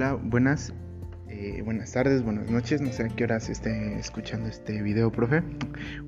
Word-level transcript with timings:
Hola, 0.00 0.14
buenas, 0.14 0.72
eh, 1.28 1.60
buenas 1.62 1.92
tardes, 1.92 2.24
buenas 2.24 2.50
noches, 2.50 2.80
no 2.80 2.90
sé 2.90 3.04
a 3.04 3.08
qué 3.08 3.24
horas 3.24 3.50
esté 3.50 3.98
escuchando 3.98 4.48
este 4.48 4.80
video, 4.80 5.12
profe. 5.12 5.42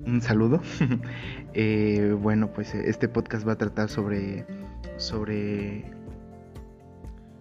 Un 0.07 0.23
saludo. 0.23 0.63
Eh, 1.53 2.17
bueno, 2.19 2.51
pues 2.55 2.75
este 2.75 3.07
podcast 3.07 3.47
va 3.47 3.53
a 3.53 3.59
tratar 3.59 3.91
sobre, 3.91 4.47
sobre, 4.97 5.85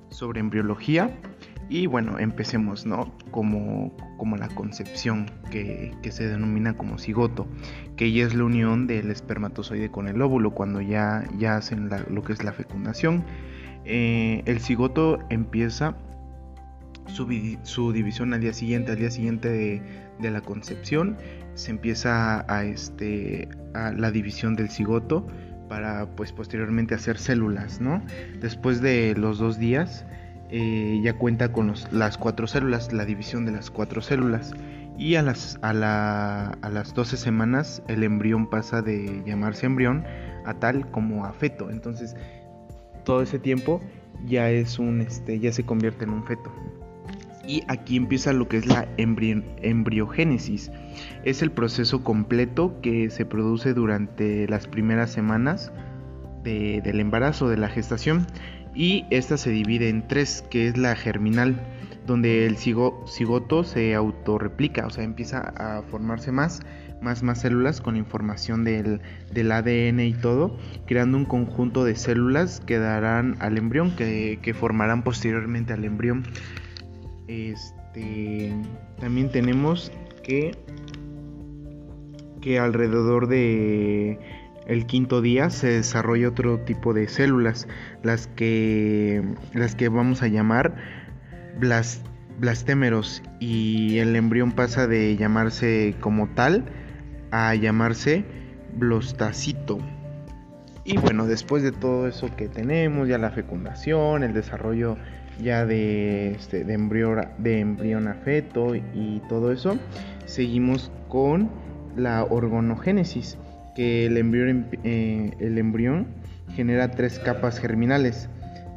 sobre 0.09 0.41
embriología. 0.41 1.17
Y 1.69 1.85
bueno, 1.85 2.19
empecemos, 2.19 2.85
¿no? 2.85 3.15
Como, 3.31 3.95
como 4.17 4.35
la 4.35 4.49
concepción 4.49 5.31
que, 5.51 5.93
se 6.09 6.27
denomina 6.27 6.75
como 6.75 6.97
cigoto, 6.97 7.47
que 7.95 8.11
ya 8.11 8.25
es 8.25 8.35
la 8.35 8.43
unión 8.43 8.87
del 8.87 9.09
espermatozoide 9.09 9.89
con 9.89 10.09
el 10.09 10.21
óvulo 10.21 10.51
cuando 10.51 10.81
ya, 10.81 11.23
hacen 11.47 11.89
lo 12.09 12.23
que 12.23 12.33
es 12.33 12.43
la 12.43 12.51
fecundación. 12.51 13.23
Eh, 13.85 14.43
el 14.45 14.59
cigoto 14.59 15.17
empieza 15.29 15.95
su, 17.11 17.91
división 17.93 18.33
al 18.33 18.41
día 18.41 18.53
siguiente, 18.53 18.91
al 18.91 18.99
día 18.99 19.11
siguiente 19.11 19.49
de, 19.49 20.31
la 20.31 20.41
concepción, 20.41 21.17
se 21.55 21.71
empieza 21.71 22.45
este, 22.63 23.49
a 23.73 23.91
la 23.91 24.11
división 24.11 24.55
del 24.55 24.69
cigoto 24.69 25.27
para 25.67 26.05
pues 26.15 26.31
posteriormente 26.31 26.95
hacer 26.95 27.17
células, 27.17 27.79
¿no? 27.79 28.03
Después 28.39 28.81
de 28.81 29.15
los 29.15 29.39
dos 29.39 29.57
días 29.57 30.05
eh, 30.49 30.99
ya 31.01 31.13
cuenta 31.13 31.53
con 31.53 31.73
las 31.91 32.17
cuatro 32.17 32.45
células, 32.45 32.91
la 32.91 33.05
división 33.05 33.45
de 33.45 33.53
las 33.53 33.71
cuatro 33.71 34.01
células. 34.01 34.51
Y 34.97 35.15
a 35.15 35.23
las, 35.23 35.57
a 35.61 35.73
las 35.73 36.93
12 36.93 37.17
semanas 37.17 37.81
el 37.87 38.03
embrión 38.03 38.49
pasa 38.49 38.81
de 38.81 39.23
llamarse 39.25 39.65
embrión 39.65 40.03
a 40.45 40.53
tal 40.55 40.91
como 40.91 41.25
a 41.25 41.33
feto, 41.33 41.71
entonces 41.71 42.15
todo 43.03 43.21
ese 43.21 43.39
tiempo 43.39 43.81
ya 44.25 44.49
es 44.49 44.77
un 44.77 45.01
este 45.01 45.39
ya 45.39 45.51
se 45.51 45.63
convierte 45.63 46.03
en 46.03 46.11
un 46.11 46.23
feto 46.25 46.51
y 47.47 47.63
aquí 47.67 47.97
empieza 47.97 48.33
lo 48.33 48.47
que 48.47 48.57
es 48.57 48.65
la 48.65 48.87
embriogénesis. 48.97 50.71
Es 51.23 51.41
el 51.41 51.51
proceso 51.51 52.03
completo 52.03 52.79
que 52.81 53.09
se 53.09 53.25
produce 53.25 53.73
durante 53.73 54.47
las 54.47 54.67
primeras 54.67 55.11
semanas 55.11 55.71
del 56.43 56.99
embarazo, 56.99 57.49
de 57.49 57.57
la 57.57 57.69
gestación. 57.69 58.27
Y 58.73 59.05
esta 59.09 59.37
se 59.37 59.49
divide 59.49 59.89
en 59.89 60.07
tres, 60.07 60.43
que 60.49 60.67
es 60.67 60.77
la 60.77 60.95
germinal, 60.95 61.61
donde 62.07 62.45
el 62.45 62.57
cigoto 62.57 63.63
se 63.63 63.93
autorreplica, 63.95 64.87
o 64.87 64.89
sea, 64.89 65.03
empieza 65.03 65.53
a 65.57 65.81
formarse 65.83 66.31
más, 66.31 66.61
más, 67.01 67.21
más 67.21 67.41
células 67.41 67.81
con 67.81 67.97
información 67.97 68.63
del, 68.63 69.01
ADN 69.51 69.99
y 69.99 70.13
todo, 70.13 70.57
creando 70.87 71.17
un 71.17 71.25
conjunto 71.25 71.83
de 71.83 71.95
células 71.95 72.61
que 72.61 72.79
darán 72.79 73.35
al 73.39 73.57
embrión, 73.57 73.95
que, 73.95 74.39
que 74.41 74.53
formarán 74.53 75.03
posteriormente 75.03 75.73
al 75.73 75.83
embrión. 75.83 76.23
Este, 77.27 78.53
también 78.99 79.31
tenemos 79.31 79.91
que, 80.23 80.57
que 82.41 82.59
alrededor 82.59 83.27
de 83.27 84.19
el 84.67 84.85
quinto 84.85 85.21
día 85.21 85.49
se 85.49 85.67
desarrolla 85.67 86.29
otro 86.29 86.59
tipo 86.59 86.93
de 86.93 87.07
células, 87.07 87.67
las 88.03 88.27
que, 88.27 89.23
las 89.53 89.75
que 89.75 89.89
vamos 89.89 90.21
a 90.21 90.27
llamar 90.27 90.75
blastémeros 92.39 93.21
y 93.39 93.97
el 93.97 94.15
embrión 94.15 94.51
pasa 94.51 94.87
de 94.87 95.17
llamarse 95.17 95.95
como 95.99 96.29
tal 96.29 96.65
a 97.31 97.55
llamarse 97.55 98.25
blostacito. 98.75 99.79
Y 100.83 100.97
bueno, 100.97 101.27
después 101.27 101.63
de 101.63 101.71
todo 101.71 102.07
eso 102.07 102.35
que 102.35 102.47
tenemos, 102.47 103.07
ya 103.07 103.17
la 103.17 103.31
fecundación, 103.31 104.23
el 104.23 104.33
desarrollo 104.33 104.97
ya 105.39 105.65
de, 105.65 106.31
este, 106.31 106.63
de, 106.63 106.73
embrión, 106.73 107.21
de 107.37 107.59
embrión 107.59 108.07
a 108.07 108.15
feto 108.15 108.75
y 108.75 109.21
todo 109.29 109.51
eso, 109.51 109.77
seguimos 110.25 110.91
con 111.07 111.49
la 111.95 112.23
organogénesis, 112.23 113.37
que 113.75 114.05
el 114.05 114.17
embrión, 114.17 114.67
eh, 114.83 115.31
el 115.39 115.57
embrión 115.57 116.07
genera 116.55 116.91
tres 116.91 117.19
capas 117.19 117.59
germinales, 117.59 118.29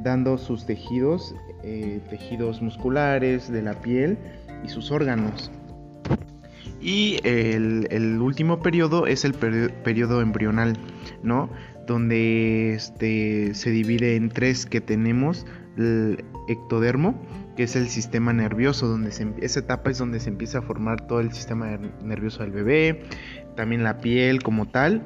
dando 0.03 0.39
sus 0.39 0.67
tejidos, 0.67 1.35
eh, 1.63 2.01
tejidos 2.11 2.63
musculares 2.63 3.51
de 3.51 3.63
la 3.63 3.75
piel 3.81 4.19
y 4.65 4.69
sus 4.69 4.91
órganos. 4.91 5.51
Y 6.85 7.19
el, 7.25 8.21
último 8.21 8.61
periodo 8.61 9.07
es 9.07 9.25
el 9.25 9.33
periodo 9.33 10.21
embrional, 10.21 10.77
¿no? 11.23 11.49
Donde 11.87 12.75
este, 12.75 13.55
se 13.55 13.71
divide 13.71 14.17
en 14.17 14.29
tres 14.29 14.67
que 14.67 14.83
tenemos 14.83 15.47
el 15.79 16.23
ectodermo, 16.47 17.19
que 17.57 17.63
es 17.63 17.75
el 17.75 17.89
sistema 17.89 18.35
nervioso, 18.35 18.87
donde 18.87 19.09
esa 19.41 19.61
etapa 19.61 19.91
es 19.91 19.97
donde 19.97 20.21
se 20.21 20.29
empieza 20.29 20.59
a 20.59 20.63
formar 20.63 21.07
todo 21.07 21.21
el 21.21 21.33
sistema 21.33 21.79
nervioso 22.03 22.43
del 22.43 22.53
bebé, 22.53 23.05
también 23.57 23.83
la 23.83 23.97
piel 23.97 24.43
como 24.43 24.69
tal. 24.69 25.03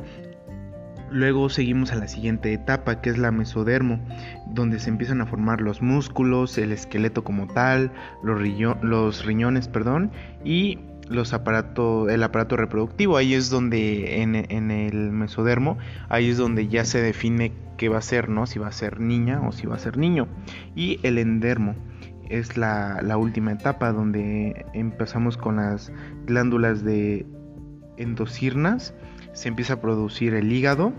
Luego 1.13 1.49
seguimos 1.49 1.93
a 1.93 1.95
la 1.95 2.09
siguiente 2.09 2.53
etapa, 2.53 3.01
que 3.01 3.11
es 3.11 3.19
la 3.19 3.31
mesodermo, 3.31 4.05
donde 4.49 4.81
se 4.81 4.91
empiezan 4.91 5.21
a 5.21 5.27
formar 5.27 5.61
los 5.61 5.81
músculos, 5.81 6.59
el 6.59 6.73
esqueleto 6.73 7.23
como 7.23 7.47
tal, 7.47 7.93
los 8.25 9.25
riñones, 9.25 9.69
perdón, 9.69 10.11
y 10.45 10.81
los 11.09 11.33
aparatos, 11.33 12.11
el 12.11 12.23
aparato 12.23 12.57
reproductivo. 12.57 13.17
Ahí 13.17 13.35
es 13.35 13.51
donde 13.51 14.23
en, 14.23 14.35
el 14.71 15.11
mesodermo, 15.13 15.79
ahí 16.09 16.31
es 16.31 16.37
donde 16.37 16.69
ya 16.69 16.85
se 16.85 17.01
define 17.01 17.53
qué 17.77 17.89
va 17.89 17.99
a 17.99 18.03
ser, 18.03 18.29
¿no? 18.29 18.47
Si 18.47 18.59
va 18.59 18.69
a 18.69 18.73
ser 18.73 19.01
niña 19.01 19.41
o 19.47 19.53
si 19.53 19.67
va 19.67 19.77
a 19.77 19.79
ser 19.79 19.97
niño. 19.97 20.29
Y 20.75 21.01
el 21.03 21.19
endermo 21.19 21.75
es 22.29 22.57
la, 22.57 23.01
la 23.03 23.17
última 23.17 23.53
etapa 23.53 23.93
donde 23.93 24.67
empezamos 24.75 25.37
con 25.37 25.57
las 25.57 25.93
glándulas 26.27 26.85
de 26.85 27.27
endocirnas. 27.97 28.95
Se 29.33 29.49
empieza 29.49 29.75
a 29.75 29.81
producir 29.81 30.35
el 30.35 30.53
hígado, 30.53 30.93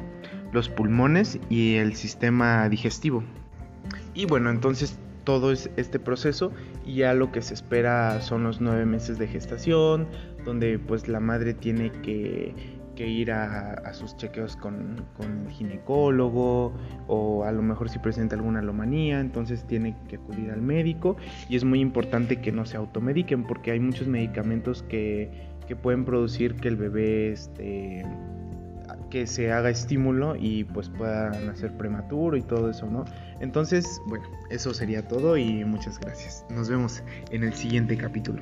los 0.51 0.69
pulmones 0.69 1.39
y 1.49 1.75
el 1.75 1.95
sistema 1.95 2.67
digestivo. 2.69 3.23
Y 4.13 4.25
bueno, 4.25 4.49
entonces 4.49 4.97
todo 5.29 5.51
este 5.51 5.99
proceso 5.99 6.51
y 6.87 6.95
ya 6.95 7.13
lo 7.13 7.31
que 7.31 7.43
se 7.43 7.53
espera 7.53 8.19
son 8.19 8.45
los 8.45 8.61
nueve 8.61 8.87
meses 8.87 9.19
de 9.19 9.27
gestación, 9.27 10.07
donde 10.43 10.79
pues 10.79 11.07
la 11.07 11.19
madre 11.19 11.53
tiene 11.53 11.91
que, 12.01 12.79
ir 12.97 13.31
a, 13.31 13.93
sus 13.93 14.17
chequeos 14.17 14.57
con, 14.57 15.05
el 15.19 15.51
ginecólogo 15.51 16.73
o 17.07 17.43
a 17.43 17.51
lo 17.51 17.61
mejor 17.61 17.89
si 17.89 17.99
presenta 17.99 18.35
alguna 18.35 18.57
alomanía, 18.57 19.19
entonces 19.19 19.67
tiene 19.67 19.95
que 20.07 20.15
acudir 20.15 20.49
al 20.49 20.63
médico. 20.63 21.15
Y 21.47 21.55
es 21.57 21.63
muy 21.63 21.79
importante 21.79 22.41
que 22.41 22.51
no 22.51 22.65
se 22.65 22.77
automediquen 22.77 23.43
porque 23.43 23.69
hay 23.69 23.79
muchos 23.79 24.07
medicamentos 24.07 24.81
que, 24.81 25.29
que 25.67 25.75
pueden 25.75 26.05
producir 26.05 26.55
que 26.55 26.69
el 26.69 26.75
bebé 26.75 27.33
este, 27.33 28.03
que 29.09 29.27
se 29.27 29.51
haga 29.51 29.69
estímulo 29.69 30.35
y 30.35 30.63
pues 30.63 30.89
pueda 30.89 31.29
nacer 31.41 31.75
prematuro 31.77 32.37
y 32.37 32.41
todo 32.41 32.69
eso, 32.69 32.87
¿no? 32.87 33.05
Entonces, 33.39 34.01
bueno, 34.07 34.25
eso 34.49 34.73
sería 34.73 35.07
todo 35.07 35.37
y 35.37 35.63
muchas 35.65 35.99
gracias. 35.99 36.45
Nos 36.49 36.69
vemos 36.69 37.03
en 37.31 37.43
el 37.43 37.53
siguiente 37.53 37.97
capítulo. 37.97 38.41